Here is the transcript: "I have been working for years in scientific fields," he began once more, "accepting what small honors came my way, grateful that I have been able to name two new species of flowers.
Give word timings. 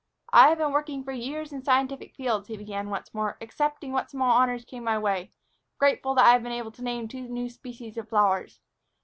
"I 0.33 0.49
have 0.49 0.57
been 0.57 0.71
working 0.71 1.03
for 1.03 1.11
years 1.11 1.53
in 1.53 1.63
scientific 1.63 2.15
fields," 2.15 2.47
he 2.47 2.57
began 2.57 2.89
once 2.89 3.13
more, 3.13 3.37
"accepting 3.39 3.91
what 3.91 4.09
small 4.09 4.31
honors 4.35 4.65
came 4.65 4.83
my 4.83 4.97
way, 4.97 5.29
grateful 5.77 6.15
that 6.15 6.25
I 6.25 6.31
have 6.31 6.41
been 6.41 6.51
able 6.51 6.71
to 6.71 6.83
name 6.83 7.07
two 7.07 7.29
new 7.29 7.49
species 7.51 7.99
of 7.99 8.09
flowers. 8.09 8.61